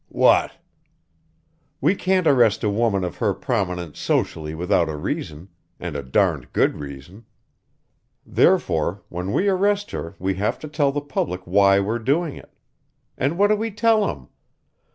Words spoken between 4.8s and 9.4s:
a reason and a darned good reason. Therefore, when